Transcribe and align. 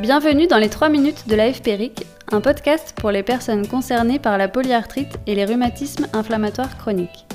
Bienvenue 0.00 0.46
dans 0.46 0.58
les 0.58 0.68
3 0.68 0.90
minutes 0.90 1.26
de 1.26 1.34
la 1.34 1.52
FPRIC, 1.52 2.06
un 2.30 2.40
podcast 2.40 2.94
pour 2.96 3.10
les 3.10 3.24
personnes 3.24 3.66
concernées 3.66 4.20
par 4.20 4.38
la 4.38 4.46
polyarthrite 4.46 5.18
et 5.26 5.34
les 5.34 5.44
rhumatismes 5.44 6.06
inflammatoires 6.12 6.78
chroniques. 6.78 7.26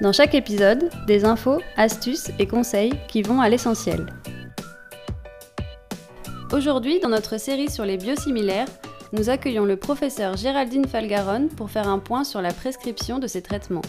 Dans 0.00 0.14
chaque 0.14 0.34
épisode, 0.34 0.88
des 1.06 1.26
infos, 1.26 1.60
astuces 1.76 2.30
et 2.38 2.46
conseils 2.46 2.94
qui 3.08 3.20
vont 3.20 3.42
à 3.42 3.50
l'essentiel. 3.50 4.06
Aujourd'hui, 6.50 6.98
dans 6.98 7.10
notre 7.10 7.38
série 7.38 7.70
sur 7.70 7.84
les 7.84 7.98
biosimilaires, 7.98 8.68
nous 9.12 9.28
accueillons 9.28 9.66
le 9.66 9.76
professeur 9.76 10.38
Géraldine 10.38 10.88
Falgaron 10.88 11.48
pour 11.54 11.70
faire 11.70 11.88
un 11.88 11.98
point 11.98 12.24
sur 12.24 12.40
la 12.40 12.54
prescription 12.54 13.18
de 13.18 13.26
ces 13.26 13.42
traitements. 13.42 13.82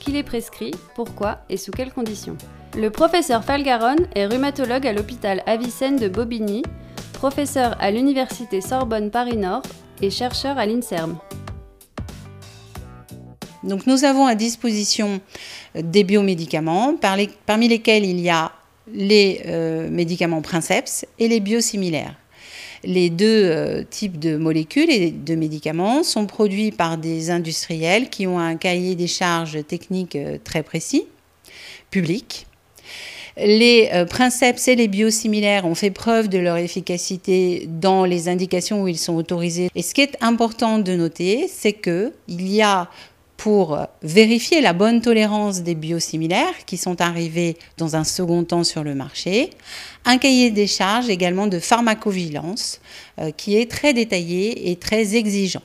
Qui 0.00 0.10
les 0.10 0.22
prescrit, 0.22 0.72
pourquoi 0.94 1.38
et 1.48 1.56
sous 1.56 1.70
quelles 1.70 1.94
conditions? 1.94 2.36
Le 2.76 2.90
professeur 2.90 3.42
Falgaron 3.42 3.96
est 4.14 4.26
rhumatologue 4.26 4.86
à 4.86 4.92
l'hôpital 4.92 5.42
Avicenne 5.46 5.96
de 5.96 6.08
Bobigny 6.08 6.62
professeur 7.18 7.76
à 7.80 7.90
l'Université 7.90 8.60
Sorbonne 8.60 9.10
Paris-Nord 9.10 9.62
et 10.00 10.08
chercheur 10.08 10.56
à 10.56 10.66
l'INSERM. 10.66 11.18
Donc 13.64 13.88
nous 13.88 14.04
avons 14.04 14.26
à 14.26 14.36
disposition 14.36 15.20
des 15.74 16.04
biomédicaments, 16.04 16.96
parmi 16.96 17.68
lesquels 17.68 18.04
il 18.04 18.20
y 18.20 18.30
a 18.30 18.52
les 18.94 19.42
euh, 19.46 19.90
médicaments 19.90 20.42
princeps 20.42 21.06
et 21.18 21.26
les 21.26 21.40
biosimilaires. 21.40 22.14
Les 22.84 23.10
deux 23.10 23.44
euh, 23.44 23.82
types 23.82 24.20
de 24.20 24.36
molécules 24.36 24.88
et 24.88 25.10
de 25.10 25.34
médicaments 25.34 26.04
sont 26.04 26.26
produits 26.26 26.70
par 26.70 26.98
des 26.98 27.30
industriels 27.30 28.10
qui 28.10 28.28
ont 28.28 28.38
un 28.38 28.54
cahier 28.54 28.94
des 28.94 29.08
charges 29.08 29.66
techniques 29.66 30.14
euh, 30.14 30.38
très 30.42 30.62
précis, 30.62 31.04
public, 31.90 32.46
les 33.40 33.90
euh, 33.92 34.04
princeps 34.04 34.68
et 34.68 34.76
les 34.76 34.88
biosimilaires 34.88 35.64
ont 35.66 35.74
fait 35.74 35.90
preuve 35.90 36.28
de 36.28 36.38
leur 36.38 36.56
efficacité 36.56 37.68
dans 37.68 38.04
les 38.04 38.28
indications 38.28 38.82
où 38.82 38.88
ils 38.88 38.98
sont 38.98 39.14
autorisés. 39.14 39.70
Et 39.74 39.82
ce 39.82 39.94
qui 39.94 40.00
est 40.00 40.16
important 40.20 40.78
de 40.78 40.92
noter, 40.92 41.48
c'est 41.48 41.72
qu'il 41.72 42.12
y 42.28 42.62
a 42.62 42.88
pour 43.38 43.78
vérifier 44.02 44.60
la 44.60 44.72
bonne 44.72 45.00
tolérance 45.00 45.62
des 45.62 45.76
biosimilaires 45.76 46.64
qui 46.66 46.76
sont 46.76 47.00
arrivés 47.00 47.56
dans 47.76 47.94
un 47.94 48.02
second 48.02 48.42
temps 48.42 48.64
sur 48.64 48.82
le 48.82 48.96
marché, 48.96 49.50
un 50.04 50.18
cahier 50.18 50.50
des 50.50 50.66
charges 50.66 51.08
également 51.08 51.46
de 51.46 51.60
pharmacovigilance 51.60 52.80
euh, 53.20 53.30
qui 53.30 53.56
est 53.56 53.70
très 53.70 53.94
détaillé 53.94 54.70
et 54.70 54.76
très 54.76 55.14
exigeant. 55.14 55.62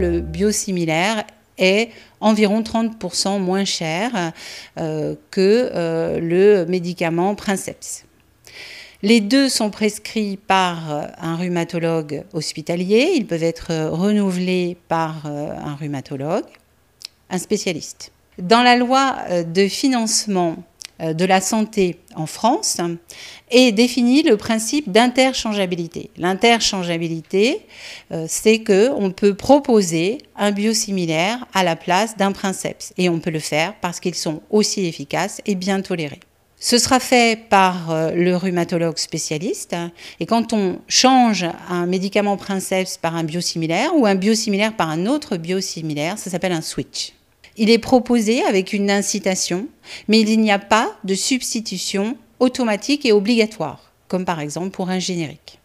Le 0.00 0.20
biosimilaire 0.20 1.24
est 1.62 1.90
environ 2.20 2.62
30% 2.62 3.38
moins 3.38 3.64
cher 3.64 4.32
euh, 4.78 5.14
que 5.30 5.70
euh, 5.74 6.20
le 6.20 6.66
médicament 6.66 7.34
Princeps. 7.34 8.04
Les 9.02 9.20
deux 9.20 9.48
sont 9.48 9.70
prescrits 9.70 10.36
par 10.36 10.92
euh, 10.92 11.06
un 11.18 11.36
rhumatologue 11.36 12.24
hospitalier. 12.32 13.12
Ils 13.16 13.26
peuvent 13.26 13.42
être 13.42 13.88
renouvelés 13.88 14.76
par 14.88 15.26
un 15.26 15.74
rhumatologue, 15.74 16.44
un 17.30 17.38
spécialiste. 17.38 18.12
Dans 18.38 18.62
la 18.62 18.76
loi 18.76 19.16
de 19.44 19.68
financement 19.68 20.56
de 21.00 21.24
la 21.24 21.40
santé 21.40 21.98
en 22.14 22.26
France 22.26 22.78
et 23.52 23.70
définit 23.70 24.22
le 24.22 24.36
principe 24.36 24.90
d'interchangeabilité. 24.90 26.10
L'interchangeabilité, 26.16 27.66
euh, 28.10 28.24
c'est 28.28 28.60
que 28.60 28.90
on 28.90 29.10
peut 29.10 29.34
proposer 29.34 30.18
un 30.36 30.50
biosimilaire 30.50 31.46
à 31.52 31.62
la 31.62 31.76
place 31.76 32.16
d'un 32.16 32.32
princeps 32.32 32.92
et 32.96 33.08
on 33.08 33.20
peut 33.20 33.30
le 33.30 33.38
faire 33.38 33.74
parce 33.80 34.00
qu'ils 34.00 34.14
sont 34.14 34.40
aussi 34.50 34.86
efficaces 34.86 35.40
et 35.46 35.54
bien 35.54 35.82
tolérés. 35.82 36.20
Ce 36.58 36.78
sera 36.78 37.00
fait 37.00 37.48
par 37.48 37.90
euh, 37.90 38.12
le 38.12 38.36
rhumatologue 38.36 38.96
spécialiste. 38.96 39.74
Et 40.20 40.26
quand 40.26 40.52
on 40.52 40.78
change 40.86 41.44
un 41.68 41.86
médicament 41.86 42.36
princeps 42.36 42.98
par 42.98 43.16
un 43.16 43.24
biosimilaire 43.24 43.96
ou 43.96 44.06
un 44.06 44.14
biosimilaire 44.14 44.76
par 44.76 44.88
un 44.88 45.06
autre 45.06 45.36
biosimilaire, 45.36 46.18
ça 46.18 46.30
s'appelle 46.30 46.52
un 46.52 46.60
switch. 46.60 47.14
Il 47.56 47.70
est 47.70 47.78
proposé 47.78 48.42
avec 48.44 48.72
une 48.72 48.90
incitation, 48.90 49.68
mais 50.08 50.20
il 50.20 50.40
n'y 50.40 50.50
a 50.50 50.58
pas 50.58 50.96
de 51.04 51.14
substitution 51.14 52.16
automatique 52.40 53.04
et 53.04 53.12
obligatoire, 53.12 53.92
comme 54.08 54.24
par 54.24 54.40
exemple 54.40 54.70
pour 54.70 54.88
un 54.90 54.98
générique. 54.98 55.58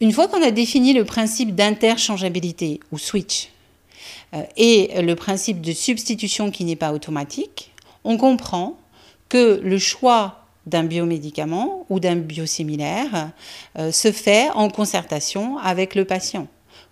Une 0.00 0.12
fois 0.12 0.28
qu'on 0.28 0.42
a 0.42 0.50
défini 0.50 0.92
le 0.92 1.04
principe 1.04 1.54
d'interchangeabilité 1.54 2.80
ou 2.92 2.98
switch 2.98 3.50
euh, 4.34 4.42
et 4.56 5.02
le 5.02 5.14
principe 5.14 5.60
de 5.60 5.72
substitution 5.72 6.50
qui 6.50 6.64
n'est 6.64 6.76
pas 6.76 6.92
automatique, 6.92 7.72
on 8.04 8.16
comprend 8.16 8.78
que 9.28 9.60
le 9.62 9.78
choix 9.78 10.44
d'un 10.66 10.84
biomédicament 10.84 11.86
ou 11.88 12.00
d'un 12.00 12.16
biosimilaire 12.16 13.30
euh, 13.78 13.92
se 13.92 14.12
fait 14.12 14.48
en 14.54 14.68
concertation 14.68 15.58
avec 15.58 15.94
le 15.94 16.04
patient 16.04 16.48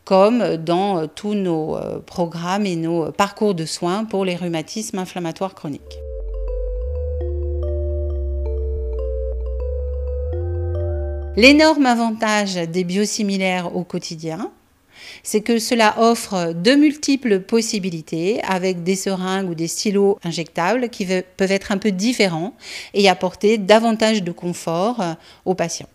comme 0.09 0.57
dans 0.57 1.01
euh, 1.01 1.07
tous 1.07 1.35
nos 1.35 1.77
euh, 1.77 1.99
programmes 1.99 2.65
et 2.65 2.77
nos 2.77 3.13
parcours 3.13 3.55
de 3.55 3.67
soins 3.67 4.07
pour 4.07 4.25
les 4.25 4.37
rhumatismes 4.37 4.99
inflammatoires 4.99 5.55
chroniques. 5.55 5.99
L'énorme 11.37 11.85
avantage 11.85 12.55
des 12.55 12.85
biosimilaires 12.85 13.77
au 13.77 13.85
quotidien, 13.85 14.51
c'est 15.23 15.43
que 15.43 15.59
cela 15.59 15.95
offre 15.99 16.55
de 16.55 16.75
multiples 16.75 17.41
possibilités 17.41 18.43
avec 18.45 18.83
des 18.83 18.97
seringues 18.97 19.51
ou 19.51 19.55
des 19.55 19.69
stylos 19.69 20.19
injectables 20.25 20.89
qui 20.89 21.07
peuvent 21.37 21.53
être 21.53 21.71
un 21.71 21.77
peu 21.77 21.91
différents 21.91 22.55
et 22.95 23.11
apporter 23.11 23.59
davantage 23.59 24.23
de 24.23 24.33
confort 24.33 25.03
euh, 25.03 25.13
aux 25.45 25.55
patients. 25.55 25.91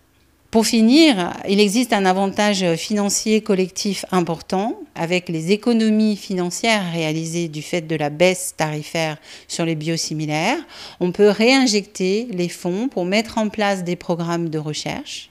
Pour 0.54 0.66
finir, 0.66 1.32
il 1.48 1.58
existe 1.58 1.92
un 1.92 2.04
avantage 2.04 2.76
financier 2.76 3.40
collectif 3.40 4.04
important 4.12 4.78
avec 4.94 5.28
les 5.28 5.50
économies 5.50 6.14
financières 6.14 6.92
réalisées 6.92 7.48
du 7.48 7.60
fait 7.60 7.80
de 7.80 7.96
la 7.96 8.08
baisse 8.08 8.54
tarifaire 8.56 9.16
sur 9.48 9.64
les 9.64 9.74
biosimilaires. 9.74 10.58
On 11.00 11.10
peut 11.10 11.28
réinjecter 11.28 12.28
les 12.30 12.48
fonds 12.48 12.86
pour 12.86 13.04
mettre 13.04 13.38
en 13.38 13.48
place 13.48 13.82
des 13.82 13.96
programmes 13.96 14.48
de 14.48 14.58
recherche 14.58 15.28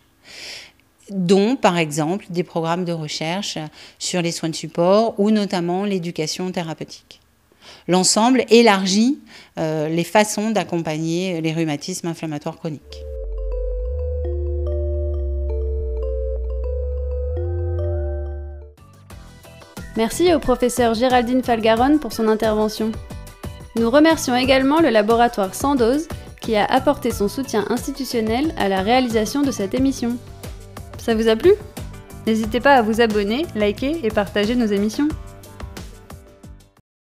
dont 1.09 1.56
par 1.56 1.78
exemple 1.78 2.25
des 2.29 2.44
programmes 2.44 2.83
de 2.83 2.91
recherche 2.91 3.57
sur 4.00 4.22
les 4.22 4.33
soins 4.33 4.50
de 4.50 4.56
support 4.56 5.17
ou 5.22 5.31
notamment 5.31 5.85
l'éducation 5.85 6.51
thérapeutique. 6.51 7.22
L'ensemble 7.88 8.44
élargit 8.50 9.19
euh, 9.57 9.88
les 9.88 10.03
façons 10.03 10.51
d'accompagner 10.51 11.39
les 11.39 11.53
rhumatismes 11.53 12.09
inflammatoires 12.09 12.57
chroniques. 12.57 13.06
Merci 19.96 20.34
au 20.34 20.40
professeur 20.40 20.96
Géraldine 20.96 21.44
Falgaron 21.44 22.00
pour 22.00 22.14
son 22.14 22.28
intervention. 22.28 22.92
Nous 23.76 23.92
remercions 23.92 24.36
également 24.36 24.81
le 24.81 24.90
laboratoire 24.90 25.54
Sandoz 25.54 26.08
qui 26.42 26.56
a 26.56 26.66
apporté 26.66 27.12
son 27.12 27.28
soutien 27.28 27.66
institutionnel 27.70 28.56
à 28.58 28.70
la 28.70 28.81
réalisation 28.81 29.44
de 29.44 29.52
cette 29.52 29.76
émission. 29.76 30.18
Ça 30.98 31.14
vous 31.14 31.28
a 31.28 31.36
plu? 31.36 31.52
N'hésitez 32.26 32.59
pas 32.59 32.74
à 32.74 32.81
vous 32.81 33.02
abonner, 33.02 33.46
liker 33.56 34.00
et 34.04 34.09
partager 34.09 34.56
nos 34.56 34.66
émissions. 34.66 35.09